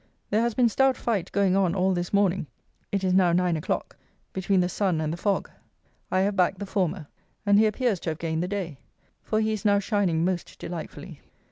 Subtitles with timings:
[0.31, 2.47] There has been stout fight going on all this morning
[2.91, 3.95] (it is now 9 o'clock)
[4.33, 5.47] between the sun and the fog.
[6.09, 7.05] I have backed the former,
[7.45, 8.79] and he appears to have gained the day;
[9.21, 11.21] for he is now shining most delightfully.